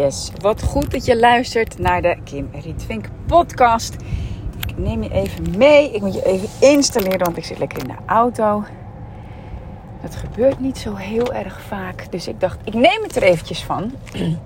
[0.00, 3.96] Yes, wat goed dat je luistert naar de Kim Rietvink podcast.
[4.68, 5.90] Ik neem je even mee.
[5.92, 8.64] Ik moet je even installeren, want ik zit lekker in de auto.
[10.02, 12.12] Dat gebeurt niet zo heel erg vaak.
[12.12, 13.92] Dus ik dacht, ik neem het er eventjes van.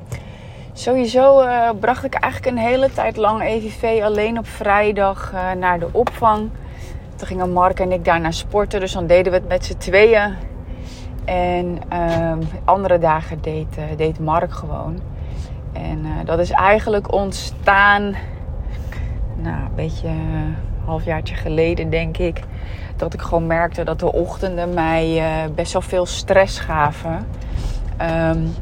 [0.73, 5.79] Sowieso uh, bracht ik eigenlijk een hele tijd lang EVV alleen op vrijdag uh, naar
[5.79, 6.51] de opvang.
[7.17, 8.81] Toen gingen Mark en ik daar naar sporten.
[8.81, 10.35] Dus dan deden we het met z'n tweeën.
[11.25, 12.33] En uh,
[12.65, 15.14] andere dagen deed, deed Mark gewoon.
[15.75, 18.03] En uh, dat is eigenlijk ontstaan,
[19.37, 22.41] nou, een beetje een halfjaartje geleden, denk ik.
[22.97, 27.27] Dat ik gewoon merkte dat de ochtenden mij uh, best wel veel stress gaven.
[28.03, 28.55] Um,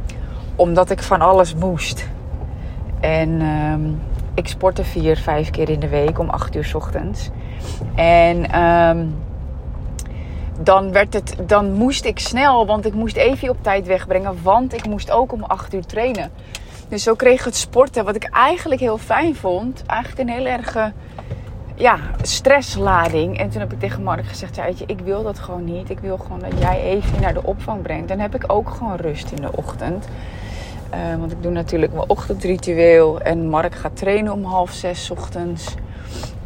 [0.57, 2.09] omdat ik van alles moest.
[3.01, 4.01] En um,
[4.35, 7.31] ik sportte vier, vijf keer in de week om acht uur ochtends.
[7.95, 9.15] En um,
[10.61, 14.43] dan, werd het, dan moest ik snel, want ik moest Evie op tijd wegbrengen.
[14.43, 16.31] Want ik moest ook om acht uur trainen.
[16.93, 20.93] Dus zo kreeg het sporten, wat ik eigenlijk heel fijn vond, eigenlijk een heel erge
[21.75, 23.39] ja, stresslading.
[23.39, 25.91] En toen heb ik tegen Mark gezegd, ja, weet ik wil dat gewoon niet.
[25.91, 28.09] Ik wil gewoon dat jij even naar de opvang brengt.
[28.09, 30.09] Dan heb ik ook gewoon rust in de ochtend.
[30.95, 33.21] Uh, want ik doe natuurlijk mijn ochtendritueel.
[33.21, 35.75] En Mark gaat trainen om half zes ochtends.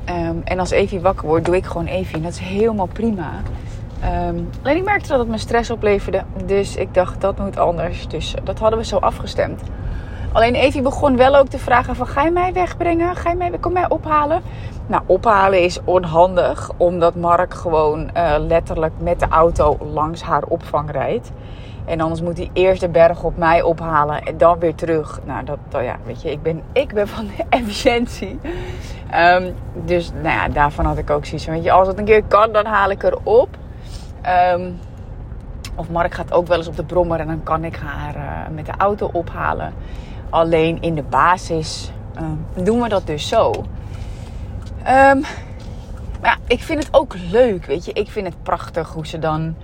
[0.09, 2.17] Um, en als Evie wakker wordt, doe ik gewoon Evie.
[2.17, 3.31] En dat is helemaal prima.
[4.29, 6.23] Um, alleen ik merkte dat het me stress opleverde.
[6.45, 8.09] Dus ik dacht, dat moet anders.
[8.09, 9.63] Dus dat hadden we zo afgestemd.
[10.37, 12.07] Alleen Evie begon wel ook te vragen van...
[12.07, 13.17] Ga je mij wegbrengen?
[13.17, 14.43] Ga je mij, kom mij ophalen?
[14.87, 16.71] Nou, ophalen is onhandig.
[16.77, 21.31] Omdat Mark gewoon uh, letterlijk met de auto langs haar opvang rijdt.
[21.85, 25.21] En anders moet hij eerst de berg op mij ophalen en dan weer terug.
[25.25, 28.39] Nou, dat, dat ja, weet je, ik ben, ik ben van de efficiëntie.
[29.15, 32.23] Um, dus nou ja, daarvan had ik ook zoiets weet je, als het een keer
[32.25, 33.49] kan, dan haal ik er op.
[34.55, 34.79] Um,
[35.75, 38.55] of Mark gaat ook wel eens op de brommer en dan kan ik haar uh,
[38.55, 39.73] met de auto ophalen.
[40.31, 43.53] Alleen in de basis um, doen we dat dus zo.
[44.79, 45.25] Um,
[46.21, 47.93] maar ja, ik vind het ook leuk, weet je.
[47.93, 49.55] Ik vind het prachtig hoe ze dan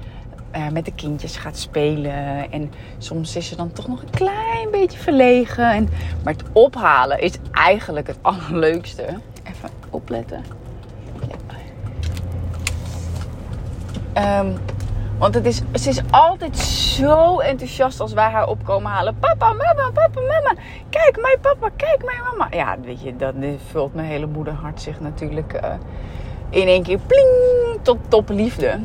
[0.56, 2.50] uh, met de kindjes gaat spelen.
[2.52, 5.70] En soms is ze dan toch nog een klein beetje verlegen.
[5.70, 5.88] En,
[6.24, 9.02] maar het ophalen is eigenlijk het allerleukste.
[9.42, 10.44] Even opletten.
[14.16, 14.54] Um,
[15.22, 19.16] want het is, ze is altijd zo enthousiast als wij haar opkomen halen.
[19.18, 20.54] Papa, mama, papa, mama.
[20.90, 22.46] Kijk, mijn papa, kijk, mijn mama.
[22.50, 23.34] Ja, weet je, dat
[23.70, 25.70] vult mijn hele moederhart zich natuurlijk uh,
[26.50, 27.28] in één keer pling
[27.82, 28.78] tot topliefde.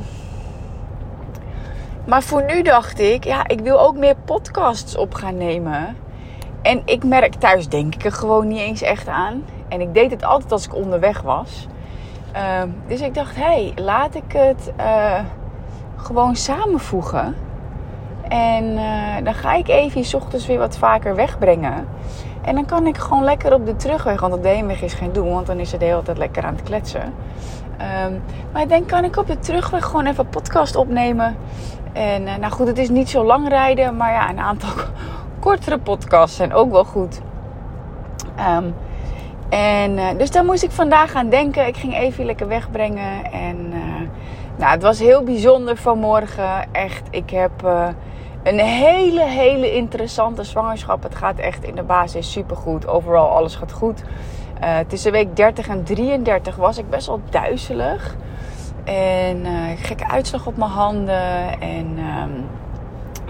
[2.05, 5.97] Maar voor nu dacht ik, ja, ik wil ook meer podcasts op gaan nemen.
[6.61, 9.45] En ik merk thuis, denk ik er gewoon niet eens echt aan.
[9.67, 11.67] En ik deed het altijd als ik onderweg was.
[12.35, 14.71] Uh, dus ik dacht, hé, hey, laat ik het.
[14.79, 15.19] Uh,
[16.07, 17.35] gewoon samenvoegen.
[18.27, 21.87] En uh, dan ga ik even s ochtends weer wat vaker wegbrengen.
[22.41, 25.11] En dan kan ik gewoon lekker op de terugweg, want op de heenweg is geen
[25.11, 27.13] doen, want dan is ze de hele tijd lekker aan het kletsen.
[28.05, 28.21] Um,
[28.53, 31.35] maar ik denk, kan ik op de terugweg gewoon even een podcast opnemen.
[31.93, 34.69] En uh, nou goed, het is niet zo lang rijden, maar ja, een aantal
[35.39, 37.21] kortere podcasts zijn ook wel goed.
[38.57, 38.75] Um,
[39.49, 41.67] en uh, dus daar moest ik vandaag aan denken.
[41.67, 43.73] Ik ging even lekker wegbrengen en
[44.57, 46.73] nou, het was heel bijzonder vanmorgen.
[46.73, 47.87] Echt, ik heb uh,
[48.43, 51.03] een hele, hele interessante zwangerschap.
[51.03, 52.87] Het gaat echt in de basis supergoed.
[52.87, 54.03] Overal alles gaat goed.
[54.63, 58.15] Uh, tussen week 30 en 33 was ik best wel duizelig.
[58.83, 61.59] En uh, gekke uitslag op mijn handen.
[61.61, 62.45] En um,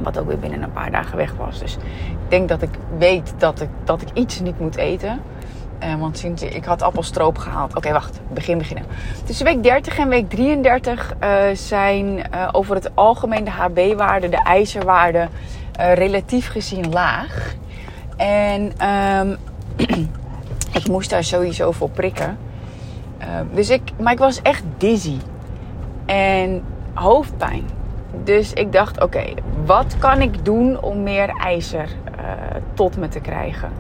[0.04, 1.60] wat ook weer binnen een paar dagen weg was.
[1.60, 1.76] Dus
[2.10, 5.22] ik denk dat ik weet dat ik, dat ik iets niet moet eten.
[5.84, 7.76] Uh, want ik had appelstroop gehaald.
[7.76, 8.20] Oké, wacht.
[8.34, 8.86] Begin beginnen.
[9.26, 14.44] Tussen week 30 en week 33 uh, zijn uh, over het algemeen de HB-waarden, de
[14.44, 15.30] ijzerwaarden,
[15.94, 17.56] relatief gezien laag.
[18.18, 18.88] En
[19.20, 19.38] um,
[20.80, 22.38] ik moest daar sowieso voor prikken.
[23.52, 25.18] dus ik, maar ik was echt dizzy.
[26.06, 27.64] En hoofdpijn.
[28.24, 29.24] Dus ik dacht, oké,
[29.66, 31.90] wat kan ik doen om meer ijzer
[32.74, 33.72] tot me te krijgen?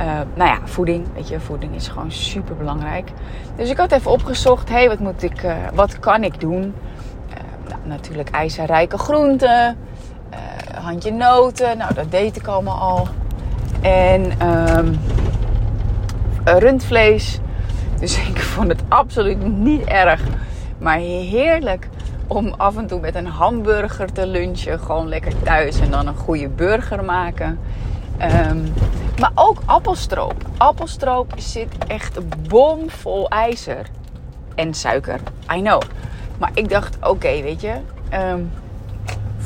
[0.00, 1.06] Uh, nou ja, voeding.
[1.14, 3.10] Weet je, voeding is gewoon super belangrijk.
[3.56, 6.62] Dus ik had even opgezocht, hé, hey, wat moet ik, uh, wat kan ik doen?
[6.62, 7.34] Uh,
[7.68, 9.76] nou, natuurlijk ijzerrijke groenten,
[10.86, 11.78] handje noten.
[11.78, 13.08] Nou, dat deed ik allemaal al.
[13.80, 14.48] En
[14.78, 14.98] um,
[16.44, 17.40] rundvlees.
[18.00, 20.22] Dus ik vond het absoluut niet erg,
[20.78, 21.88] maar heerlijk
[22.26, 24.80] om af en toe met een hamburger te lunchen.
[24.80, 27.58] Gewoon lekker thuis en dan een goede burger maken.
[28.22, 28.72] Um,
[29.20, 30.34] maar ook appelstroop.
[30.56, 32.18] Appelstroop zit echt
[32.48, 33.86] bomvol ijzer.
[34.54, 35.20] En suiker.
[35.56, 35.82] I know.
[36.38, 37.74] Maar ik dacht, oké, weet je.
[38.12, 38.50] Um,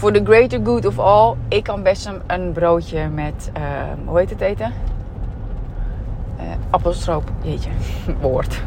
[0.01, 4.19] voor the greater good of all, ik kan best een, een broodje met, ehm, hoe
[4.19, 4.73] heet het eten?
[6.37, 7.71] Uh, appelstroop, jeetje,
[8.21, 8.61] woord.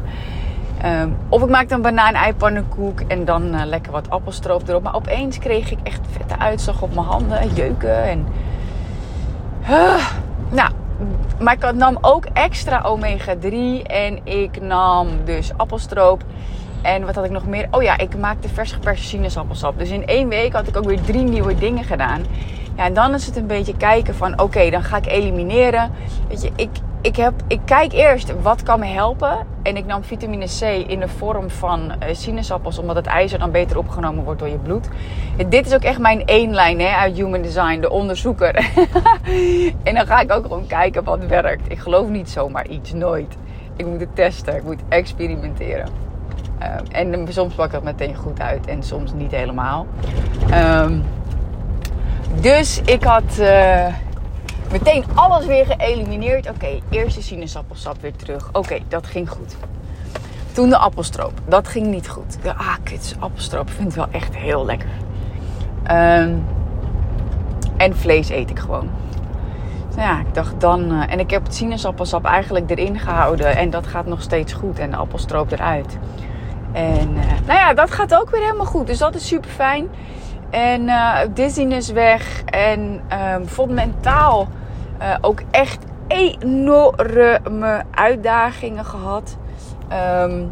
[0.81, 4.83] Ehm, of ik maakte een banaan-eipannenkoek en dan uh, lekker wat appelstroop erop.
[4.83, 8.25] Maar opeens kreeg ik echt vette uitslag op mijn handen, jeuken en...
[10.49, 10.71] Nou,
[11.39, 16.23] maar ik nam ook extra omega 3 en ik nam dus appelstroop.
[16.81, 17.67] En wat had ik nog meer?
[17.71, 19.79] Oh ja, ik maakte vers geperste sinaasappelsap.
[19.79, 22.25] Dus in één week had ik ook weer drie nieuwe dingen gedaan.
[22.77, 25.91] Ja, en dan is het een beetje kijken van oké, dan ga ik elimineren.
[26.27, 26.69] Weet je, ik,
[27.03, 29.37] ik, heb, ik kijk eerst wat kan me helpen.
[29.63, 33.51] En ik nam vitamine C in de vorm van uh, sinaasappels, omdat het ijzer dan
[33.51, 34.87] beter opgenomen wordt door je bloed.
[35.47, 38.55] Dit is ook echt mijn één lijn hè, uit Human Design, de onderzoeker.
[39.83, 41.71] en dan ga ik ook gewoon kijken wat werkt.
[41.71, 43.35] Ik geloof niet zomaar iets, nooit.
[43.75, 45.87] Ik moet het testen, ik moet experimenteren.
[46.61, 49.85] Uh, en soms pakt dat meteen goed uit en soms niet helemaal.
[50.53, 51.03] Um,
[52.41, 53.37] dus ik had.
[53.39, 53.85] Uh,
[54.73, 56.49] Meteen alles weer geëlimineerd.
[56.49, 58.49] Oké, eerst de sinaasappelsap weer terug.
[58.51, 59.55] Oké, dat ging goed.
[60.51, 61.33] Toen de appelstroop.
[61.45, 62.37] Dat ging niet goed.
[62.41, 64.89] De, ah, kids, appelstroop vind ik wel echt heel lekker.
[65.91, 66.45] Um,
[67.77, 68.89] en vlees eet ik gewoon.
[69.87, 70.91] Dus ja, ik dacht dan...
[70.91, 73.57] Uh, en ik heb het sinaasappelsap eigenlijk erin gehouden.
[73.57, 74.79] En dat gaat nog steeds goed.
[74.79, 75.97] En de appelstroop eruit.
[76.71, 78.87] En uh, nou ja, dat gaat ook weer helemaal goed.
[78.87, 79.87] Dus dat is super fijn.
[80.49, 82.43] En uh, dizziness weg.
[82.45, 83.01] En
[83.35, 84.47] um, vond mentaal
[85.01, 89.37] uh, ook echt enorme uitdagingen gehad.
[90.21, 90.51] Um,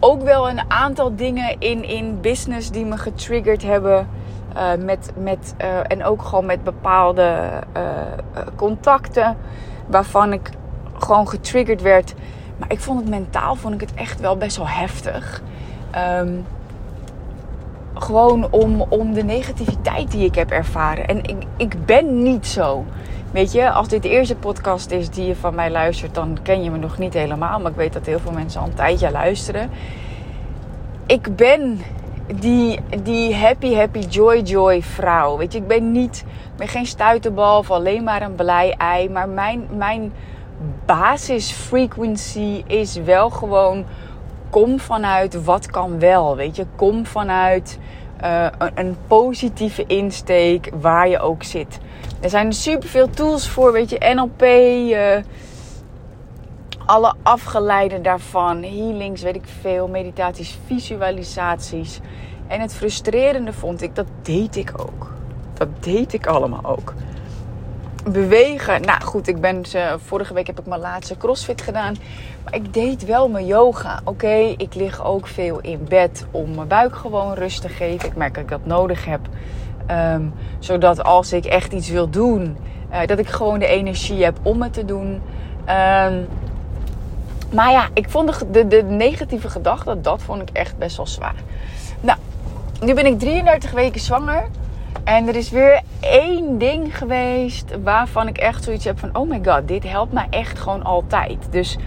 [0.00, 4.08] ook wel een aantal dingen in, in business die me getriggerd hebben.
[4.56, 7.48] Uh, met, met, uh, en ook gewoon met bepaalde
[8.56, 9.36] contacten
[9.86, 10.50] waarvan ik
[10.98, 12.14] gewoon getriggerd werd.
[12.56, 15.42] Maar ik vond het mentaal vond ik het echt wel best wel heftig.
[16.18, 16.46] Um,
[17.94, 21.06] gewoon om, om de negativiteit die ik heb ervaren.
[21.06, 22.84] En ik, ik ben niet zo.
[23.30, 26.62] Weet je, als dit de eerste podcast is die je van mij luistert, dan ken
[26.62, 27.60] je me nog niet helemaal.
[27.60, 29.70] Maar ik weet dat heel veel mensen al een tijdje luisteren.
[31.06, 31.80] Ik ben
[32.34, 35.36] die, die happy, happy, joy, joy vrouw.
[35.36, 36.24] Weet je, ik ben niet,
[36.56, 39.08] ben geen stuiterbal of alleen maar een blij ei.
[39.08, 40.12] Maar mijn, mijn
[40.86, 43.84] basisfrequency is wel gewoon
[44.50, 46.36] kom vanuit wat kan wel.
[46.36, 47.78] Weet je, kom vanuit
[48.20, 51.80] een, een, positieve insteek waar je ook zit.
[52.20, 55.22] Er zijn superveel tools voor, weet je, NLP, eh,
[56.86, 62.00] alle afgeleiden daarvan, healings, weet ik veel, meditaties, visualisaties.
[62.46, 65.12] En het frustrerende vond ik, dat deed ik ook.
[65.54, 66.94] Dat deed ik allemaal ook
[68.04, 68.80] bewegen.
[68.80, 69.62] Nou goed, ik ben
[70.04, 71.96] vorige week heb ik mijn laatste crossfit gedaan.
[72.44, 74.00] Maar ik deed wel mijn yoga.
[74.04, 78.08] Oké, ik lig ook veel in bed om mijn buik gewoon rust te geven.
[78.08, 79.20] Ik merk dat ik dat nodig heb.
[79.86, 80.22] Ehm,
[80.58, 82.56] zodat als ik echt iets wil doen,
[82.92, 85.22] uh, dat ik gewoon de energie heb om het te doen.
[85.68, 86.26] Um,
[87.52, 91.34] maar ja, ik vond de, de, negatieve gedachte, dat vond ik echt best wel zwaar.
[92.00, 92.18] Nou,
[92.80, 94.46] nu ben ik 33 weken zwanger.
[95.04, 99.40] En er is weer één ding geweest waarvan ik echt zoiets heb van: oh my
[99.44, 101.46] god, dit helpt mij echt gewoon altijd.
[101.50, 101.78] Dus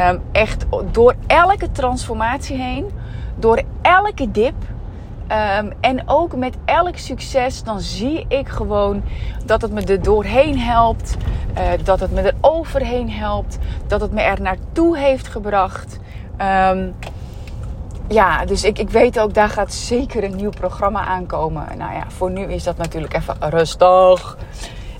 [0.00, 2.90] um, echt door elke transformatie heen,
[3.36, 4.54] door elke dip.
[5.28, 9.02] Um, en ook met elk succes, dan zie ik gewoon
[9.44, 11.16] dat het me er doorheen helpt.
[11.58, 13.58] Uh, dat het me er overheen helpt.
[13.86, 15.98] Dat het me er naartoe heeft gebracht.
[16.70, 16.94] Um,
[18.08, 21.66] ja, dus ik, ik weet ook, daar gaat zeker een nieuw programma aankomen.
[21.78, 24.36] Nou ja, voor nu is dat natuurlijk even rustig.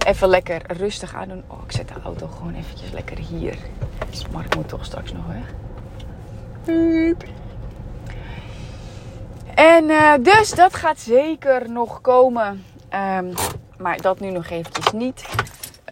[0.07, 1.43] Even lekker rustig aan doen.
[1.47, 3.57] Oh, ik zet de auto gewoon eventjes lekker hier.
[4.11, 5.54] Dus Mark moet toch straks nog weg.
[9.55, 12.65] En uh, dus dat gaat zeker nog komen.
[13.19, 13.33] Um,
[13.79, 15.25] maar dat nu nog eventjes niet.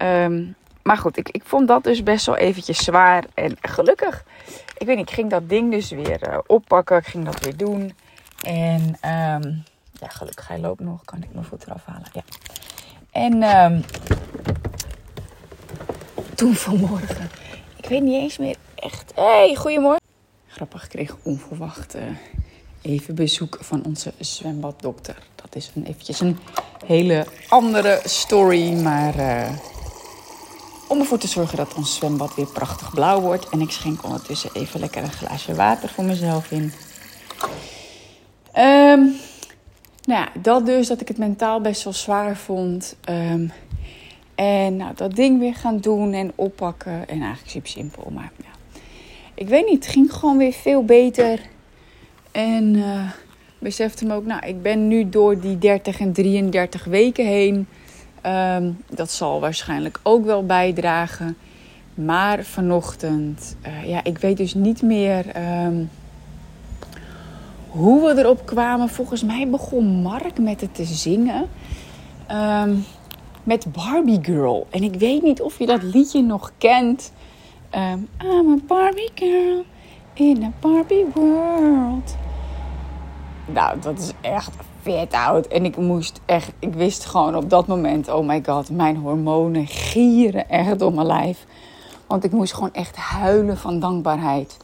[0.02, 3.24] Um, maar goed, ik, ik vond dat dus best wel eventjes zwaar.
[3.34, 4.24] En gelukkig
[4.82, 6.96] ik weet niet, ik ging dat ding dus weer uh, oppakken.
[6.96, 7.94] Ik ging dat weer doen.
[8.40, 9.62] En um,
[10.00, 11.04] ja, gelukkig hij loopt nog.
[11.04, 12.08] Kan ik mijn voet eraf halen.
[12.12, 12.22] Ja.
[13.10, 13.84] En
[16.34, 17.30] toen vanmorgen.
[17.76, 19.12] Ik weet niet eens meer echt.
[19.14, 20.00] hey, goedemorgen.
[20.46, 22.02] Grappig, ik kreeg onverwacht uh,
[22.82, 25.16] even bezoek van onze zwembaddokter.
[25.34, 26.38] Dat is een, eventjes een
[26.86, 28.72] hele andere story.
[28.72, 29.50] Maar uh,
[30.88, 33.48] om ervoor te zorgen dat ons zwembad weer prachtig blauw wordt.
[33.48, 36.72] En ik schenk ondertussen even lekker een glaasje water voor mezelf in.
[38.58, 39.16] Um,
[40.04, 42.96] nou ja, dat dus, dat ik het mentaal best wel zwaar vond.
[43.08, 43.52] Um,
[44.34, 47.08] en nou, dat ding weer gaan doen en oppakken.
[47.08, 48.80] En eigenlijk super simpel, maar ja.
[49.34, 51.40] Ik weet niet, het ging gewoon weer veel beter.
[52.32, 53.10] En uh,
[53.58, 57.66] besefte me ook, nou, ik ben nu door die 30 en 33 weken heen.
[58.20, 61.36] Ehm, dat zal waarschijnlijk ook wel bijdragen.
[61.94, 65.84] Maar vanochtend, uh, ja, ik weet dus niet meer ehm,
[67.68, 68.88] hoe we erop kwamen.
[68.88, 71.48] Volgens mij begon Mark met het te zingen.
[72.26, 72.74] Ehm,
[73.42, 74.66] met Barbie Girl.
[74.70, 77.12] En ik weet niet of je dat liedje nog kent.
[77.74, 78.08] I'm
[78.52, 79.64] a Barbie girl
[80.14, 82.21] in a Barbie world.
[83.52, 84.50] Nou, dat is echt
[84.82, 85.46] vet oud.
[85.46, 89.66] En ik moest echt, ik wist gewoon op dat moment, oh my god, mijn hormonen
[89.66, 91.46] gieren echt door mijn lijf.
[92.06, 94.56] Want ik moest gewoon echt huilen van dankbaarheid.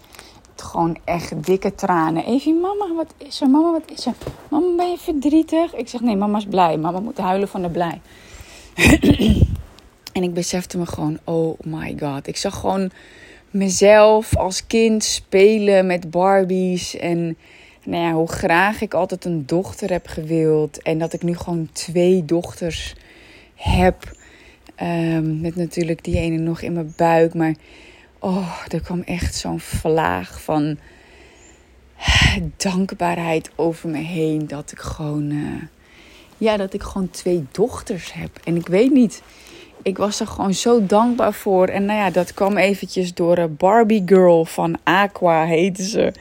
[0.56, 2.24] Gewoon echt dikke tranen.
[2.24, 3.50] Even, mama, wat is er?
[3.50, 4.14] Mama, wat is er?
[4.48, 5.74] Mama, ben je verdrietig?
[5.74, 6.76] Ik zeg, nee, mama is blij.
[6.76, 8.00] Mama moet huilen van de blij.
[10.12, 12.26] en ik besefte me gewoon, oh my god.
[12.26, 12.90] Ik zag gewoon
[13.50, 16.96] mezelf als kind spelen met Barbies.
[16.96, 17.36] En
[17.88, 20.82] nou ja, hoe graag ik altijd een dochter heb gewild.
[20.82, 22.94] En dat ik nu gewoon twee dochters
[23.54, 24.16] heb.
[24.82, 27.34] Um, met natuurlijk die ene nog in mijn buik.
[27.34, 27.54] Maar
[28.18, 30.78] oh, er kwam echt zo'n vlaag van
[32.56, 34.46] dankbaarheid over me heen.
[34.46, 35.62] Dat ik gewoon, uh,
[36.38, 38.30] ja, dat ik gewoon twee dochters heb.
[38.44, 39.22] En ik weet niet,
[39.82, 41.66] ik was er gewoon zo dankbaar voor.
[41.66, 46.12] En nou ja, dat kwam eventjes door een Barbie Girl van Aqua, heette ze.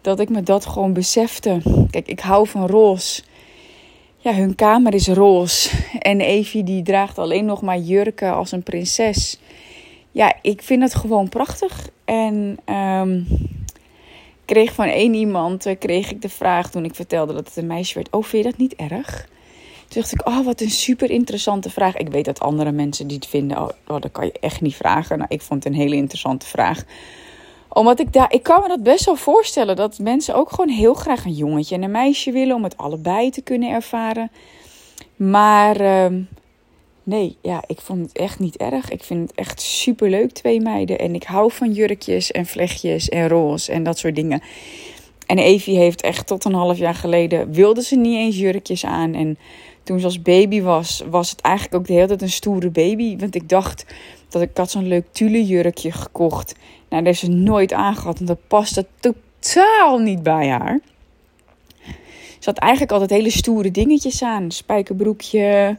[0.00, 1.60] Dat ik me dat gewoon besefte.
[1.90, 3.22] Kijk, ik hou van roze.
[4.16, 5.70] Ja, hun kamer is roze.
[5.98, 9.40] En Evie die draagt alleen nog maar jurken als een prinses.
[10.10, 11.88] Ja, ik vind het gewoon prachtig.
[12.04, 13.26] En um,
[14.44, 17.66] kreeg van één iemand eh, kreeg ik de vraag toen ik vertelde dat het een
[17.66, 18.10] meisje werd.
[18.10, 19.28] Oh, vind je dat niet erg?
[19.88, 21.96] Toen dacht ik, oh, wat een super interessante vraag.
[21.96, 24.74] Ik weet dat andere mensen die het vinden, oh, oh, dat kan je echt niet
[24.74, 25.18] vragen.
[25.18, 26.84] Nou, ik vond het een hele interessante vraag
[27.72, 30.94] omdat ik daar, ik kan me dat best wel voorstellen dat mensen ook gewoon heel
[30.94, 34.30] graag een jongetje en een meisje willen om het allebei te kunnen ervaren.
[35.16, 36.20] Maar uh,
[37.02, 38.90] nee, ja, ik vond het echt niet erg.
[38.90, 40.98] Ik vind het echt super leuk, twee meiden.
[40.98, 44.42] En ik hou van jurkjes en vlechtjes en roze en dat soort dingen.
[45.26, 49.14] En Evie heeft echt tot een half jaar geleden wilde ze niet eens jurkjes aan.
[49.14, 49.38] En
[49.82, 53.16] toen ze als baby was, was het eigenlijk ook de hele tijd een stoere baby.
[53.18, 53.84] Want ik dacht
[54.32, 56.54] dat ik had zo'n leuk tulle jurkje gekocht.
[56.88, 60.80] Nou, daar is ze nooit aangehad, want dat paste totaal niet bij haar.
[62.38, 64.50] Ze had eigenlijk altijd hele stoere dingetjes aan.
[64.50, 65.78] Spijkerbroekje,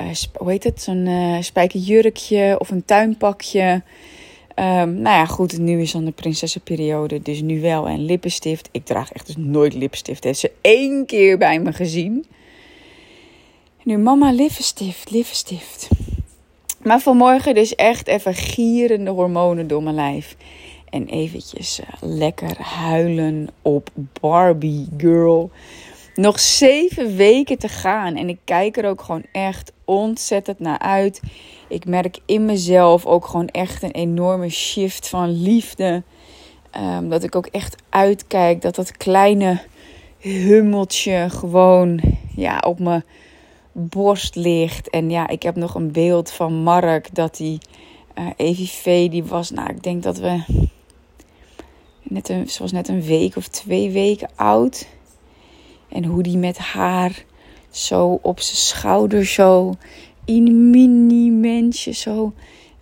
[0.00, 0.82] uh, hoe heet het?
[0.82, 3.82] Zo'n uh, spijkerjurkje of een tuinpakje.
[4.58, 7.88] Um, nou ja, goed, nu is dan de prinsessenperiode, dus nu wel.
[7.88, 8.68] En lippenstift.
[8.72, 10.24] Ik draag echt dus nooit lipstift.
[10.24, 12.26] Heeft ze één keer bij me gezien.
[13.82, 15.88] Nu, mama, lippenstift, lippenstift.
[16.86, 20.36] Maar vanmorgen dus echt even gierende hormonen door mijn lijf.
[20.90, 23.90] En eventjes uh, lekker huilen op
[24.20, 25.50] Barbie Girl.
[26.14, 28.16] Nog zeven weken te gaan.
[28.16, 31.20] En ik kijk er ook gewoon echt ontzettend naar uit.
[31.68, 36.02] Ik merk in mezelf ook gewoon echt een enorme shift van liefde.
[36.78, 39.60] Um, dat ik ook echt uitkijk dat dat kleine
[40.18, 42.00] hummeltje gewoon
[42.36, 43.02] ja, op me
[43.78, 44.90] borst ligt.
[44.90, 47.58] En ja, ik heb nog een beeld van Mark dat die
[48.18, 50.42] uh, Evie die was, nou, ik denk dat we
[52.02, 54.86] net een, ze was net een week of twee weken oud.
[55.88, 57.24] En hoe die met haar
[57.70, 59.74] zo op zijn schouder zo
[60.24, 62.32] in mini mensje zo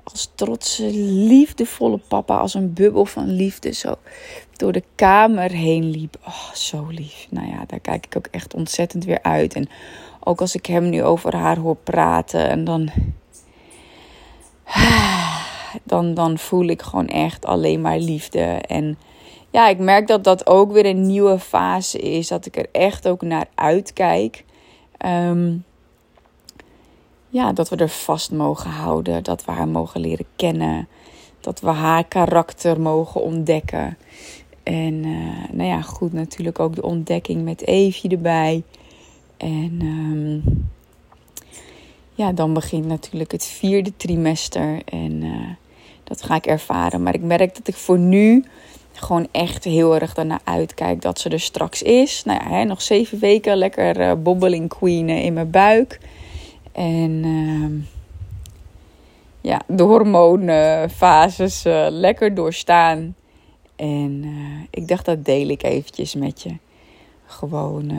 [0.03, 3.95] als trotse liefdevolle papa als een bubbel van liefde zo
[4.57, 6.17] door de kamer heen liep.
[6.27, 7.27] Oh, zo lief.
[7.31, 9.55] Nou ja, daar kijk ik ook echt ontzettend weer uit.
[9.55, 9.69] En
[10.25, 12.90] ook als ik hem nu over haar hoor praten en dan.
[15.83, 18.40] Dan, dan voel ik gewoon echt alleen maar liefde.
[18.66, 18.99] En
[19.50, 22.28] ja, ik merk dat dat ook weer een nieuwe fase is.
[22.28, 24.45] Dat ik er echt ook naar uitkijk.
[25.07, 25.64] Um,
[27.28, 29.23] ja, dat we er vast mogen houden.
[29.23, 30.88] Dat we haar mogen leren kennen.
[31.40, 33.99] Dat we haar karakter mogen ontdekken.
[34.62, 38.62] En uh, nou ja, goed, natuurlijk ook de ontdekking met Evie erbij.
[39.45, 40.43] En um,
[42.15, 44.83] ja, dan begint natuurlijk het vierde trimester.
[44.85, 45.49] En uh,
[46.05, 47.03] dat ga ik ervaren.
[47.03, 48.45] Maar ik merk dat ik voor nu
[48.93, 52.25] gewoon echt heel erg daarna uitkijk dat ze er straks is.
[52.25, 56.01] Nou ja, hè, nog zeven weken lekker uh, bobbeling queen in mijn buik.
[56.73, 57.83] En uh,
[59.41, 63.15] ja, de hormoonfases uh, lekker doorstaan.
[63.77, 64.25] En
[64.71, 66.57] ik dacht, dat deel ik eventjes met je.
[67.27, 67.93] Gewoon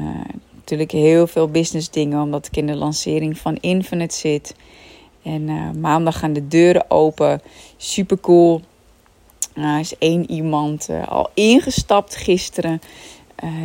[0.66, 4.56] natuurlijk heel veel business dingen, omdat ik in de lancering van Infinite zit.
[5.24, 7.42] En maandag gaan de deuren open.
[7.78, 8.62] Super cool.
[9.54, 12.82] Er is één iemand al ingestapt gisteren.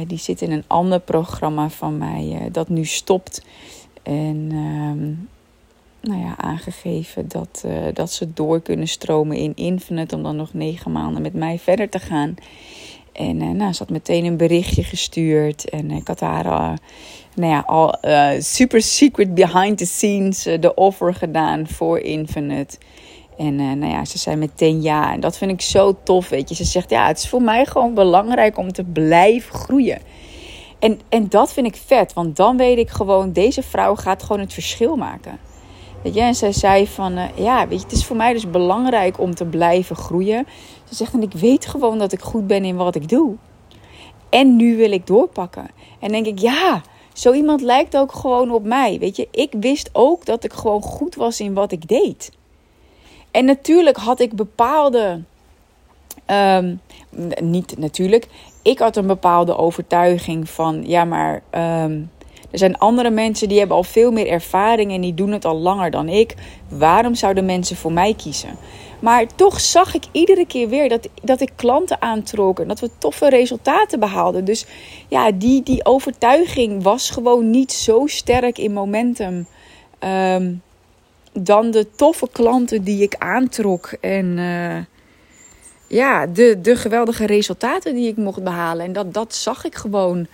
[0.07, 3.43] die zit in een ander programma van mij dat nu stopt.
[4.03, 5.09] En ehm,
[6.11, 10.93] nou ja, aangegeven dat, dat ze door kunnen stromen in Infinite om dan nog negen
[10.93, 12.35] maanden met mij verder te gaan.
[13.13, 15.71] En uh, nou, ze had meteen een berichtje gestuurd.
[15.71, 16.73] En ik had haar uh,
[17.35, 17.95] nou ja, al
[18.39, 22.79] super secret behind the scenes de offer gedaan voor Infinite.
[23.39, 25.13] En nou ja, ze zei meteen ja.
[25.13, 26.55] En dat vind ik zo tof, weet je.
[26.55, 29.99] Ze zegt ja, het is voor mij gewoon belangrijk om te blijven groeien.
[30.79, 34.41] En, en dat vind ik vet, want dan weet ik gewoon, deze vrouw gaat gewoon
[34.41, 35.39] het verschil maken.
[36.03, 39.35] Weet en zij zei van, ja, weet je, het is voor mij dus belangrijk om
[39.35, 40.47] te blijven groeien.
[40.91, 43.35] Ze zegt, en ik weet gewoon dat ik goed ben in wat ik doe.
[44.29, 45.71] En nu wil ik doorpakken.
[46.01, 46.83] En denk ik, ja,
[47.13, 48.99] zo iemand lijkt ook gewoon op mij.
[48.99, 52.33] Weet je, ik wist ook dat ik gewoon goed was in wat ik deed.
[53.31, 55.23] En natuurlijk had ik bepaalde.
[56.27, 56.75] Ehm,
[57.41, 58.29] niet natuurlijk.
[58.63, 61.43] Ik had een bepaalde overtuiging van, ja, maar.
[61.51, 62.01] Ehm,
[62.51, 65.57] er zijn andere mensen die hebben al veel meer ervaring en die doen het al
[65.57, 66.35] langer dan ik.
[66.69, 68.57] Waarom zouden mensen voor mij kiezen?
[69.01, 72.91] Maar toch zag ik iedere keer weer dat, dat ik klanten aantrok en dat we
[72.99, 74.45] toffe resultaten behaalden.
[74.45, 74.67] Dus
[75.09, 79.47] ja, die, die overtuiging was gewoon niet zo sterk in momentum.
[79.99, 80.53] Ehm,
[81.33, 83.93] dan de toffe klanten die ik aantrok.
[84.01, 84.77] En uh,
[85.87, 88.87] ja, de, de geweldige resultaten die ik mocht behalen.
[88.87, 90.27] En dat, dat zag ik gewoon.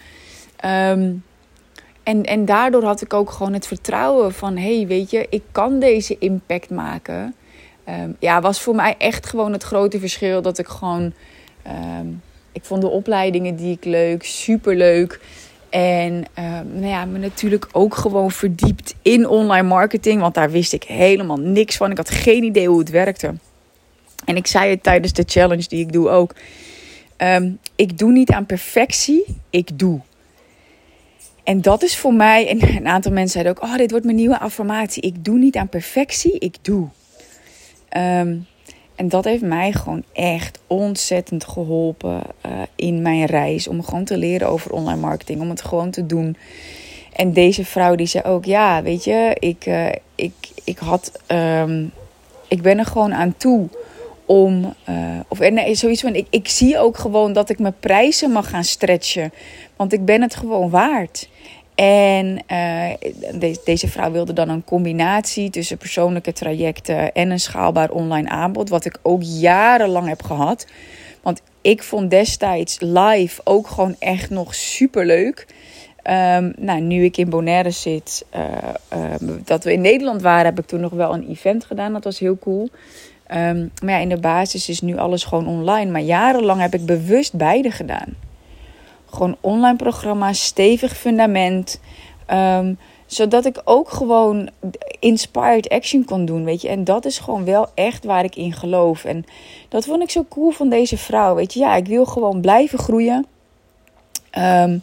[0.65, 1.25] Um,
[2.07, 5.79] en, en daardoor had ik ook gewoon het vertrouwen van: hey, weet je, ik kan
[5.79, 7.35] deze impact maken.
[7.89, 11.13] Um, ja, was voor mij echt gewoon het grote verschil dat ik gewoon.
[11.99, 12.23] Um,
[12.53, 15.21] ik vond de opleidingen die ik leuk, super leuk.
[15.69, 20.21] En um, nou ja, me natuurlijk ook gewoon verdiept in online marketing.
[20.21, 21.91] Want daar wist ik helemaal niks van.
[21.91, 23.35] Ik had geen idee hoe het werkte.
[24.25, 26.35] En ik zei het tijdens de challenge die ik doe ook.
[27.77, 30.01] ik doe niet aan perfectie, ik doe.
[31.47, 34.17] En dat is voor mij, en een aantal mensen zeiden ook: Oh, dit wordt mijn
[34.17, 35.03] nieuwe affirmatie.
[35.03, 36.89] Ik doe niet aan perfectie, ik doe.
[37.97, 38.47] Um,
[38.97, 43.69] en dat heeft mij gewoon echt ontzettend geholpen uh, in mijn reis.
[43.69, 45.41] Om gewoon te leren over online marketing.
[45.41, 46.37] Om het gewoon te doen.
[47.13, 51.13] En deze vrouw die zei ook: Ja, weet je, ik, uh, ik, ik had.
[51.27, 51.93] Um,
[52.49, 53.69] ik ben er gewoon aan toe
[54.27, 54.75] om.
[54.89, 58.51] Uh, of nee, zoiets van: ik, ik zie ook gewoon dat ik mijn prijzen mag
[58.51, 59.33] gaan stretchen.
[59.77, 61.29] Want ik ben het gewoon waard.
[61.75, 62.91] En uh,
[63.65, 68.85] deze vrouw wilde dan een combinatie tussen persoonlijke trajecten en een schaalbaar online aanbod, wat
[68.85, 70.67] ik ook jarenlang heb gehad.
[71.23, 75.47] Want ik vond destijds live ook gewoon echt nog super leuk.
[76.11, 80.67] Um, nou, nu ik in Bonaire zit, uh, dat we in Nederland waren, heb ik
[80.67, 81.93] toen nog wel een event gedaan.
[81.93, 82.71] Dat was heel cool.
[83.35, 85.91] Um, maar ja, in de basis is nu alles gewoon online.
[85.91, 88.15] Maar jarenlang heb ik bewust beide gedaan.
[89.11, 91.81] Gewoon online programma's, stevig fundament.
[92.27, 92.75] Ehm,
[93.07, 94.51] zodat ik ook gewoon
[94.99, 96.69] inspired action kon doen, weet je.
[96.69, 99.05] En dat is gewoon wel echt waar ik in geloof.
[99.05, 99.25] En
[99.69, 101.61] dat vond ik zo cool van deze vrouw, weet je.
[101.61, 103.27] Ja, ik wil gewoon blijven groeien.
[104.39, 104.83] Um,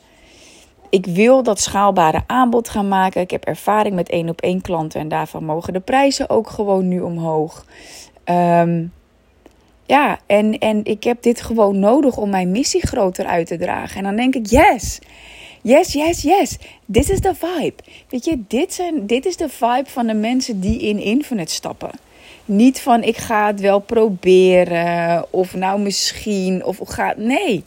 [0.90, 3.22] ik wil dat schaalbare aanbod gaan maken.
[3.22, 6.88] Ik heb ervaring met één op één klanten en daarvan mogen de prijzen ook gewoon
[6.88, 7.66] nu omhoog.
[8.26, 8.92] Um,
[9.86, 13.98] ja, en, en ik heb dit gewoon nodig om mijn missie groter uit te dragen.
[13.98, 15.00] En dan denk ik, yes,
[15.62, 16.58] yes, yes, yes.
[16.92, 17.84] This is the vibe.
[18.10, 21.90] Weet je, dit, zijn, dit is de vibe van de mensen die in Infinite stappen.
[22.46, 27.14] Niet van ik ga het wel proberen of nou misschien of ga.
[27.18, 27.64] Nee,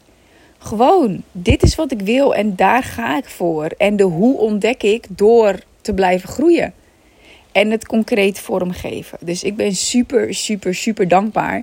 [0.58, 3.66] gewoon dit is wat ik wil en daar ga ik voor.
[3.78, 6.74] En de hoe ontdek ik door te blijven groeien
[7.56, 9.18] en het concreet vormgeven.
[9.20, 11.62] Dus ik ben super, super, super dankbaar.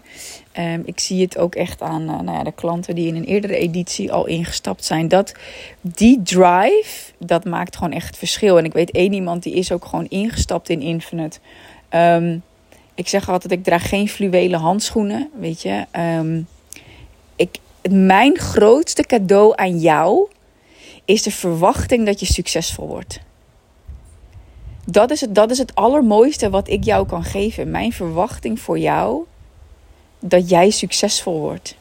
[0.58, 3.24] Um, ik zie het ook echt aan uh, nou ja, de klanten die in een
[3.24, 5.08] eerdere editie al ingestapt zijn.
[5.08, 5.34] Dat
[5.82, 8.58] die drive, dat maakt gewoon echt verschil.
[8.58, 11.40] En ik weet één iemand die is ook gewoon ingestapt in Infinite.
[11.90, 12.44] Um,
[12.96, 15.86] ik zeg altijd, ik draag geen fluwelen handschoenen, weet je.
[16.18, 16.48] Um,
[17.36, 17.58] ik,
[17.90, 20.28] mijn grootste cadeau aan jou
[21.06, 23.20] is de verwachting dat je succesvol wordt.
[24.86, 27.72] Dat is, het, dat is het allermooiste wat ik jou kan geven.
[27.72, 29.24] Mijn verwachting voor jou
[30.20, 31.76] dat jij succesvol wordt.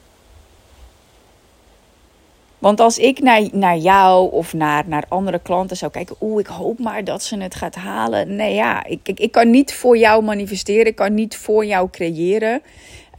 [2.59, 6.47] Want als ik naar, naar jou of naar, naar andere klanten zou kijken, oeh, ik
[6.47, 8.37] hoop maar dat ze het gaat halen.
[8.37, 12.63] Nee, ja, ik, ik, kan niet voor jou manifesteren, ik kan niet voor jou creëren.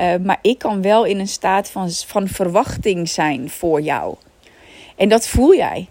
[0.01, 4.15] Uh, maar ik kan wel in een staat van, van verwachting zijn voor jou.
[4.95, 5.87] En dat voel jij.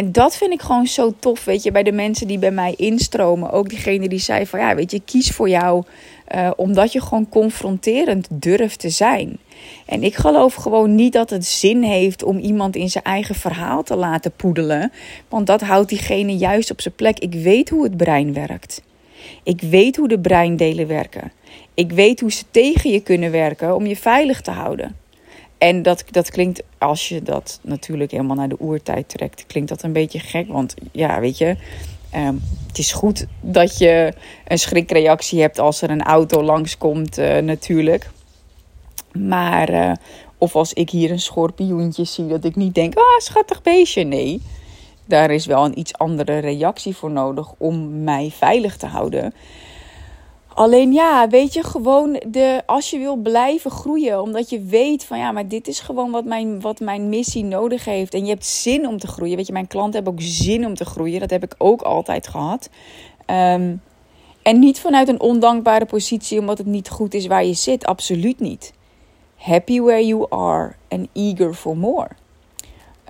[0.00, 2.74] En dat vind ik gewoon zo tof, weet je, bij de mensen die bij mij
[2.76, 3.50] instromen.
[3.50, 5.84] Ook diegene die zei van, ja, weet je, kies voor jou
[6.34, 9.38] uh, omdat je gewoon confronterend durft te zijn.
[9.86, 13.82] En ik geloof gewoon niet dat het zin heeft om iemand in zijn eigen verhaal
[13.82, 14.92] te laten poedelen.
[15.28, 17.18] Want dat houdt diegene juist op zijn plek.
[17.18, 18.82] Ik weet hoe het brein werkt.
[19.42, 21.32] Ik weet hoe de breindelen werken.
[21.74, 24.96] Ik weet hoe ze tegen je kunnen werken om je veilig te houden.
[25.60, 29.82] En dat, dat klinkt, als je dat natuurlijk helemaal naar de oertijd trekt, klinkt dat
[29.82, 30.48] een beetje gek.
[30.48, 31.56] Want ja, weet je,
[32.16, 34.12] um, het is goed dat je
[34.46, 38.10] een schrikreactie hebt als er een auto langskomt, uh, natuurlijk.
[39.12, 39.92] Maar, uh,
[40.38, 44.04] of als ik hier een schorpioentje zie, dat ik niet denk, ah, schattig beestje.
[44.04, 44.42] Nee,
[45.04, 49.34] daar is wel een iets andere reactie voor nodig om mij veilig te houden.
[50.54, 55.18] Alleen ja, weet je, gewoon de, als je wil blijven groeien, omdat je weet van
[55.18, 58.14] ja, maar dit is gewoon wat mijn, wat mijn missie nodig heeft.
[58.14, 59.36] En je hebt zin om te groeien.
[59.36, 61.20] Weet je, mijn klanten hebben ook zin om te groeien.
[61.20, 62.68] Dat heb ik ook altijd gehad.
[63.26, 63.82] Um,
[64.42, 67.84] en niet vanuit een ondankbare positie, omdat het niet goed is waar je zit.
[67.84, 68.72] Absoluut niet.
[69.36, 72.08] Happy where you are and eager for more.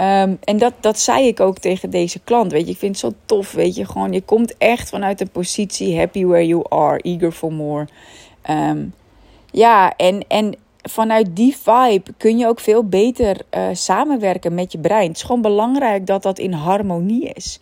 [0.00, 2.52] Um, en dat, dat zei ik ook tegen deze klant.
[2.52, 3.52] Weet je, ik vind het zo tof.
[3.52, 7.52] Weet je, gewoon, je komt echt vanuit een positie happy where you are, eager for
[7.52, 7.88] more.
[8.50, 8.94] Um,
[9.50, 14.78] ja, en, en vanuit die vibe kun je ook veel beter uh, samenwerken met je
[14.78, 15.08] brein.
[15.08, 17.60] Het is gewoon belangrijk dat dat in harmonie is.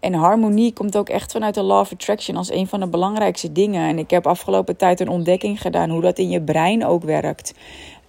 [0.00, 3.52] En harmonie komt ook echt vanuit de Law of Attraction als een van de belangrijkste
[3.52, 3.88] dingen.
[3.88, 7.54] En ik heb afgelopen tijd een ontdekking gedaan hoe dat in je brein ook werkt.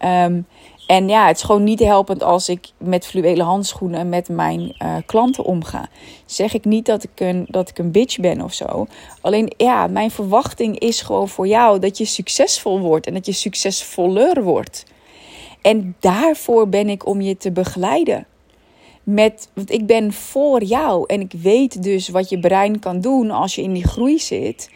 [0.05, 0.45] Um,
[0.87, 4.95] en ja, het is gewoon niet helpend als ik met fluwelen handschoenen met mijn uh,
[5.05, 5.89] klanten omga.
[6.25, 8.87] Zeg ik niet dat ik, een, dat ik een bitch ben of zo.
[9.21, 13.31] Alleen ja, mijn verwachting is gewoon voor jou dat je succesvol wordt en dat je
[13.31, 14.85] succesvoller wordt.
[15.61, 18.25] En daarvoor ben ik om je te begeleiden.
[19.03, 23.31] Met, want ik ben voor jou en ik weet dus wat je brein kan doen
[23.31, 24.69] als je in die groei zit.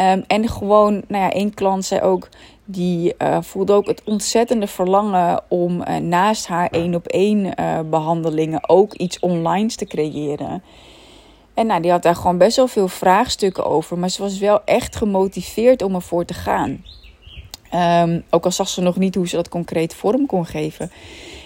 [0.00, 2.28] Um, en gewoon, nou ja, één klant zei ook:
[2.70, 7.54] die uh, voelde ook het ontzettende verlangen om uh, naast haar één op één
[7.90, 10.62] behandelingen ook iets online te creëren.
[11.54, 14.64] En nou, die had daar gewoon best wel veel vraagstukken over, maar ze was wel
[14.64, 16.84] echt gemotiveerd om ervoor te gaan.
[17.74, 20.90] Um, ook al zag ze nog niet hoe ze dat concreet vorm kon geven.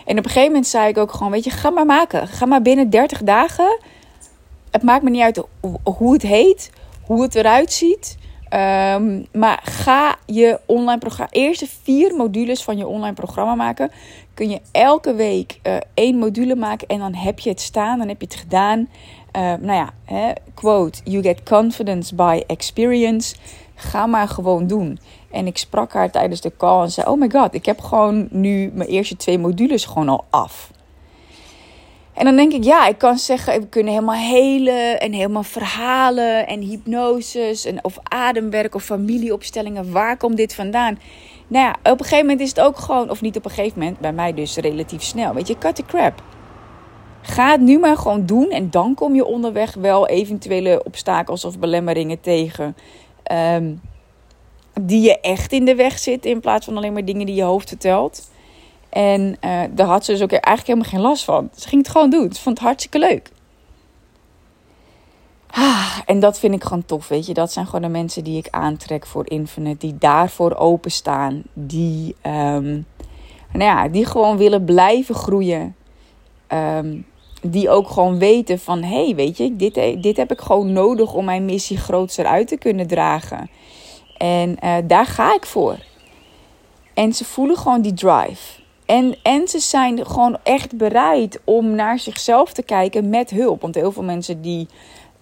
[0.05, 2.29] En op een gegeven moment zei ik ook gewoon: Weet je, ga maar maken.
[2.29, 3.79] Ga maar binnen 30 dagen.
[4.71, 5.43] Het maakt me niet uit
[5.83, 6.71] hoe het heet,
[7.03, 8.17] hoe het eruit ziet.
[8.55, 13.91] Um, maar ga je online programma, eerste vier modules van je online programma maken.
[14.35, 18.09] Kun je elke week uh, één module maken en dan heb je het staan, dan
[18.09, 18.79] heb je het gedaan.
[18.79, 23.37] Uh, nou ja, hè, quote: You get confidence by experience.
[23.75, 24.99] Ga maar gewoon doen.
[25.31, 28.29] En ik sprak haar tijdens de call en zei: Oh my god, ik heb gewoon
[28.31, 30.71] nu mijn eerste twee modules gewoon al af.
[32.23, 36.47] En dan denk ik, ja, ik kan zeggen, we kunnen helemaal helen en helemaal verhalen
[36.47, 39.93] en hypnoses en of ademwerk of familieopstellingen.
[39.93, 40.99] Waar komt dit vandaan?
[41.47, 43.79] Nou ja, op een gegeven moment is het ook gewoon, of niet op een gegeven
[43.79, 45.35] moment, bij mij dus relatief snel.
[45.35, 46.23] Weet je, cut the crap.
[47.23, 51.59] Ga het nu maar gewoon doen en dan kom je onderweg wel eventuele obstakels of
[51.59, 52.77] belemmeringen tegen.
[53.33, 53.81] Um,
[54.81, 57.43] die je echt in de weg zitten in plaats van alleen maar dingen die je
[57.43, 58.31] hoofd vertelt.
[58.93, 61.51] En uh, daar had ze dus ook eigenlijk helemaal geen last van.
[61.57, 62.33] Ze ging het gewoon doen.
[62.33, 63.31] Ze vond het hartstikke leuk.
[65.47, 67.35] Ah, en dat vind ik gewoon tof, weet je.
[67.35, 69.87] Dat zijn gewoon de mensen die ik aantrek voor Infinite.
[69.87, 71.43] Die daarvoor openstaan.
[71.53, 72.87] Die, um,
[73.53, 75.77] nou ja, die gewoon willen blijven groeien.
[76.49, 77.07] Um,
[77.43, 78.83] die ook gewoon weten van...
[78.83, 82.49] Hé, hey, weet je, dit, dit heb ik gewoon nodig om mijn missie grootser uit
[82.49, 83.51] te kunnen dragen.
[84.17, 85.77] En uh, daar ga ik voor.
[86.95, 88.62] En ze voelen gewoon die drive.
[88.93, 93.61] En, en ze zijn gewoon echt bereid om naar zichzelf te kijken met hulp.
[93.61, 94.69] Want heel veel mensen die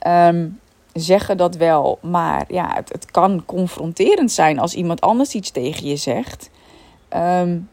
[0.06, 0.60] um,
[0.92, 1.98] zeggen dat wel.
[2.02, 6.50] Maar ja, het, het, kan confronterend zijn als iemand anders iets tegen je zegt.
[7.16, 7.68] Um,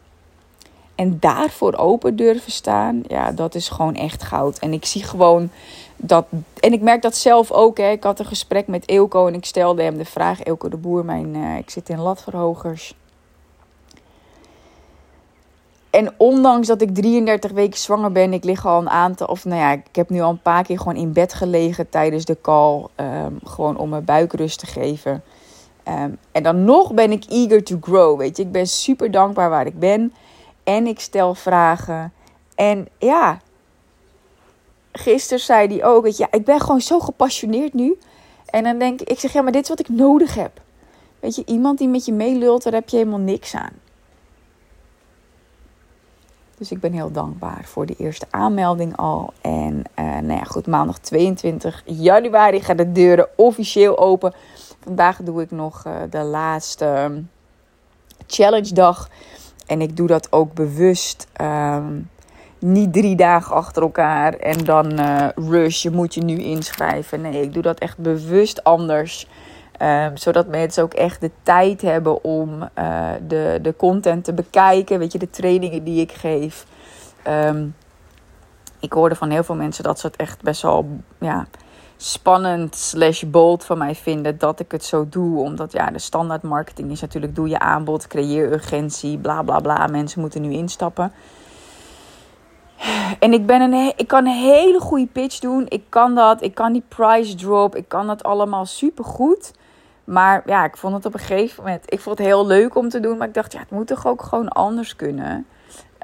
[0.96, 4.60] en daarvoor open durven staan, ja, dat is gewoon echt goud.
[4.60, 5.50] En ik zie gewoon
[5.96, 6.26] dat.
[6.60, 7.78] En ik merk dat zelf ook.
[7.78, 7.90] Hè.
[7.90, 11.06] Ik had een gesprek met Eelco en ik stelde hem de vraag: Eelco de Boer,
[11.06, 12.94] mijn, uh, ik zit in latverhogers.
[15.89, 19.62] En ondanks dat ik 33 weken zwanger ben, ik lig al een aantal, of nou
[19.62, 22.86] ja, ik heb nu al een paar keer gewoon in bed gelegen tijdens de call,
[22.95, 25.23] um, gewoon om mijn buik rust te geven.
[25.88, 28.43] Um, en dan nog ben ik eager to grow, weet je.
[28.43, 30.13] Ik ben super dankbaar waar ik ben
[30.63, 32.13] en ik stel vragen.
[32.56, 33.39] En ja,
[34.91, 37.97] gisteren zei hij ook, weet je, ik ben gewoon zo gepassioneerd nu.
[38.45, 40.62] En dan denk ik, ik zeg ja, maar dit is wat ik nodig heb.
[41.19, 43.73] Weet je, iemand die met je meelult, daar heb je helemaal niks aan.
[46.58, 49.34] Dus ik ben heel dankbaar voor de eerste aanmelding al.
[49.41, 54.34] En uh, nou ja, goed, maandag 22 januari gaan de deuren officieel open.
[54.84, 57.22] Vandaag doe ik nog uh, de laatste ehm,
[58.28, 59.10] challenge dag.
[59.65, 61.28] En ik doe dat ook bewust.
[61.41, 62.10] Um,
[62.60, 67.22] niet drie dagen achter elkaar en dan uh, rush, je moet je nu inschrijven.
[67.22, 69.28] Nee, ik doe dat echt bewust anders.
[69.82, 75.00] Um, zodat mensen ook echt de tijd hebben om uh, de, de content te bekijken.
[75.00, 76.66] Weet je, de trainingen die ik geef.
[77.28, 77.76] Um,
[78.80, 81.48] ik hoorde van heel veel mensen dat ze het echt best wel ja,
[81.98, 85.40] spannend slash bold van mij vinden dat ik het zo doe.
[85.40, 89.88] Omdat ja, de standaard marketing is natuurlijk doe je aanbod, creëer urgentie, bla bla bla.
[89.88, 91.12] Mensen moeten nu instappen.
[93.20, 95.66] En ik, ben een, ik kan een hele goede pitch doen.
[95.68, 96.42] Ik kan dat.
[96.42, 97.76] Ik kan die price drop.
[97.76, 99.54] Ik kan dat allemaal super goed.
[100.08, 101.84] Maar ja, ik vond het op een gegeven moment.
[101.86, 103.17] Ik vond het heel leuk om te doen.
[103.17, 105.46] Maar ik dacht, ja, het moet toch ook gewoon anders kunnen.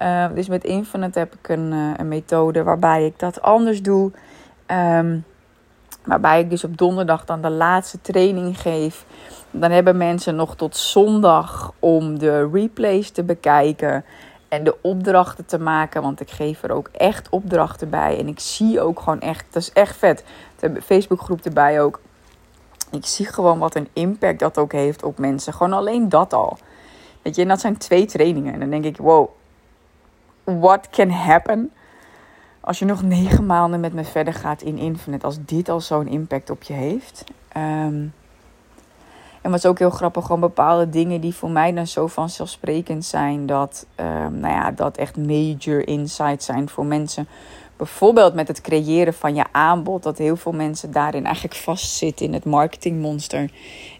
[0.01, 4.11] Uh, dus met Infinite heb ik een, uh, een, methode waarbij ik dat anders doe.
[4.67, 5.25] Um,
[6.03, 9.05] waarbij ik dus op donderdag dan de laatste training geef.
[9.51, 14.05] Dan hebben mensen nog tot zondag om de replays te bekijken
[14.47, 16.01] en de opdrachten te maken.
[16.01, 18.19] Want ik geef er ook echt opdrachten bij.
[18.19, 20.23] En ik zie ook gewoon echt, dat is echt vet.
[20.59, 21.99] De Facebookgroep erbij ook.
[22.93, 25.53] Ik zie gewoon wat een impact dat ook heeft op mensen.
[25.53, 26.57] Gewoon alleen dat al.
[27.21, 28.53] Weet je, en dat zijn twee trainingen.
[28.53, 29.29] En dan denk ik, wow,
[30.43, 31.71] what can happen?
[32.59, 36.07] Als je nog negen maanden met me verder gaat in Infinite, als dit al zo'n
[36.07, 37.23] impact op je heeft.
[37.57, 38.13] Um,
[39.41, 43.45] en wat ook heel grappig, gewoon bepaalde dingen die voor mij dan zo vanzelfsprekend zijn,
[43.45, 47.27] dat, um, nou ja, dat echt major insights zijn voor mensen.
[47.77, 52.33] Bijvoorbeeld met het creëren van je aanbod, dat heel veel mensen daarin eigenlijk vastzitten in
[52.33, 53.51] het marketingmonster.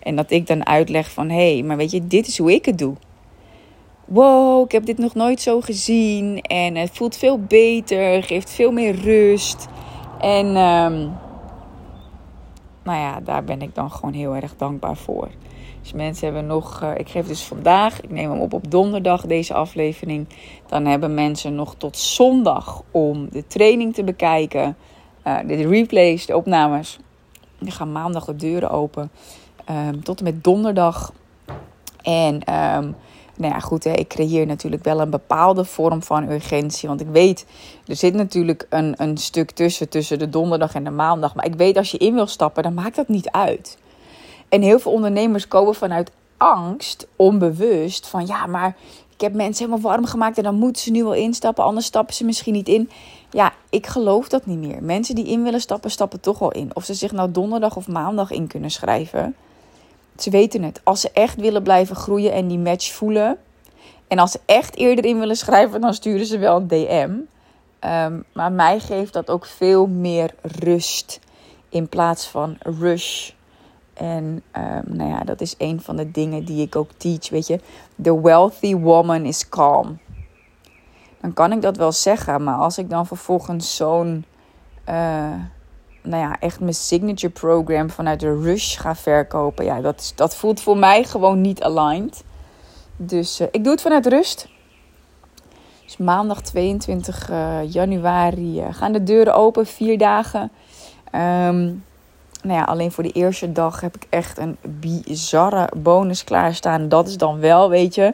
[0.02, 2.66] En dat ik dan uitleg van, hé, hey, maar weet je, dit is hoe ik
[2.66, 2.96] het doe.
[4.06, 8.72] Wow, ik heb dit nog nooit zo gezien en het voelt veel beter, geeft veel
[8.72, 9.68] meer rust.
[10.20, 11.12] En um,
[12.84, 15.30] nou ja, daar ben ik dan gewoon heel erg dankbaar voor.
[15.84, 19.22] Dus mensen hebben nog, uh, ik geef dus vandaag, ik neem hem op op donderdag
[19.22, 20.28] deze aflevering.
[20.68, 24.78] Dan hebben mensen nog tot zondag om de training te bekijken.
[25.28, 27.00] Uh, de replays, de opnames.
[27.60, 29.12] Dan gaan maandag de deuren open.
[29.70, 31.14] Um, tot en met donderdag.
[32.02, 32.96] En um,
[33.38, 36.90] nou ja, goed, hè, ik creëer natuurlijk wel een bepaalde vorm van urgentie.
[36.90, 37.46] Want ik weet,
[37.86, 41.36] er zit natuurlijk een, een stuk tussen, tussen de donderdag en de maandag.
[41.36, 43.78] Maar ik weet, als je in wil stappen, dan maakt dat niet uit.
[44.54, 48.76] En heel veel ondernemers komen vanuit angst, onbewust, van ja, maar
[49.14, 52.16] ik heb mensen helemaal warm gemaakt en dan moeten ze nu wel instappen, anders stappen
[52.16, 52.90] ze misschien niet in.
[53.30, 54.84] Ja, ik geloof dat niet meer.
[54.84, 56.72] Mensen die in willen stappen, stappen toch al in.
[56.74, 59.36] Of ze zich nou donderdag of maandag in kunnen schrijven.
[60.18, 60.82] Ze weten het.
[60.84, 63.38] Als ze echt willen blijven groeien en die match voelen.
[64.08, 67.12] En als ze echt eerder in willen schrijven, dan sturen ze wel een DM.
[67.90, 71.20] Um, maar mij geeft dat ook veel meer rust
[71.70, 73.32] in plaats van rush.
[73.94, 77.30] En um, nou ja, dat is een van de dingen die ik ook teach.
[77.30, 77.60] Weet je,
[78.02, 80.00] the wealthy woman is calm.
[81.22, 84.26] Dan kan ik dat wel zeggen, maar als ik dan vervolgens zo'n.
[84.90, 85.34] Uh,
[86.02, 89.66] nou ja, echt mijn signature program vanuit de Rush ga verkopen.
[89.66, 92.24] Ja, dat, dat voelt voor mij gewoon niet aligned.
[92.96, 94.48] Dus uh, ik doe het vanuit rust.
[95.84, 100.52] Dus maandag 22 uh, januari gaan de deuren open, vier dagen.
[101.16, 101.84] Um,
[102.44, 106.90] nou ja, alleen voor de eerste dag heb ik echt een bizarre bonus klaarstaan.
[106.90, 108.14] Dat is dan wel, weet je,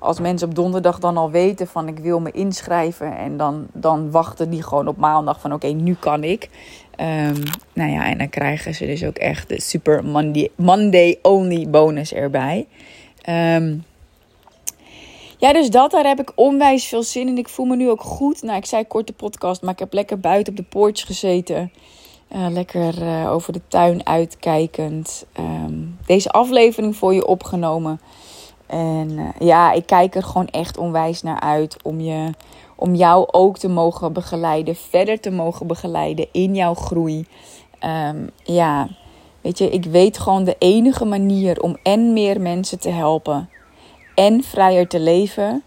[0.00, 3.16] als mensen op donderdag dan al weten van ik wil me inschrijven.
[3.16, 6.48] En dan, dan wachten die gewoon op maandag van oké, nu kan ik.
[7.00, 10.04] Um, nou ja, en dan krijgen ze dus ook echt de Super
[10.56, 12.66] Monday, Only bonus erbij.
[13.28, 13.84] Um,
[15.38, 17.38] ja, dus dat, daar heb ik onwijs veel zin in.
[17.38, 18.42] Ik voel me nu ook goed.
[18.42, 21.72] Nou, ik zei korte podcast, maar ik heb lekker buiten op de porch gezeten.
[22.34, 25.26] Uh, lekker uh, over de tuin uitkijkend.
[25.38, 28.00] Um, deze aflevering voor je opgenomen.
[28.66, 32.30] En uh, ja, ik kijk er gewoon echt onwijs naar uit om je
[32.76, 37.26] om jou ook te mogen begeleiden, verder te mogen begeleiden in jouw groei.
[37.84, 38.88] Um, ja,
[39.40, 43.48] weet je, ik weet gewoon de enige manier om en meer mensen te helpen
[44.14, 45.62] en vrijer te leven,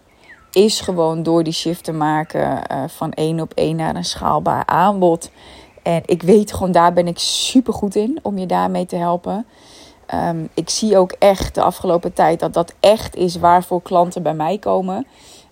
[0.52, 5.32] is gewoon door die shift te maken van één op één naar een schaalbaar aanbod.
[5.88, 9.46] En ik weet gewoon, daar ben ik super goed in om je daarmee te helpen.
[10.14, 14.34] Um, ik zie ook echt de afgelopen tijd dat dat echt is waarvoor klanten bij
[14.34, 15.08] mij komen.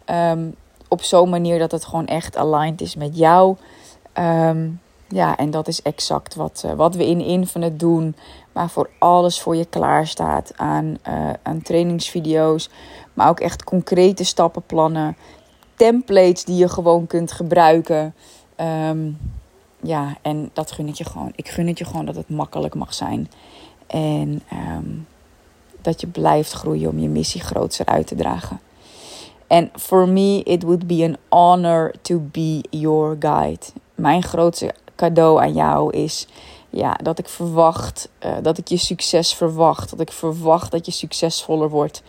[0.06, 0.56] Um,
[0.88, 3.56] op zo'n manier dat het gewoon echt aligned is met jou.
[4.14, 8.16] Um, ja, en dat is exact wat, uh, wat we in Infinite doen.
[8.52, 12.70] Maar voor alles voor je klaar staat aan, uh, aan trainingsvideo's.
[13.14, 15.18] Maar ook echt concrete stappenplannen.
[15.76, 18.16] templates die je gewoon kunt gebruiken.
[18.56, 19.12] Ehm,
[19.86, 21.32] ja, en dat gun ik je gewoon.
[21.36, 23.30] Ik gun het je gewoon dat het makkelijk mag zijn.
[23.88, 24.90] En ehm,
[25.82, 28.60] dat je blijft groeien om je missie grootser uit te dragen.
[29.48, 33.66] En for me, it would be an honor to be your guide.
[33.96, 36.28] Mijn grootste cadeau aan jou is
[36.70, 39.90] ja, dat ik verwacht, uh, dat ik je succes verwacht.
[39.90, 42.04] Dat ik verwacht dat je succesvoller wordt.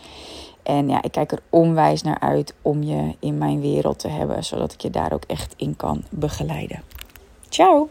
[0.63, 4.43] En ja, ik kijk er onwijs naar uit om je in mijn wereld te hebben,
[4.43, 6.81] zodat ik je daar ook echt in kan begeleiden.
[7.49, 7.89] Ciao!